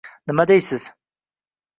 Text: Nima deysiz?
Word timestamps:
Nima 0.27 0.45
deysiz? 0.51 0.89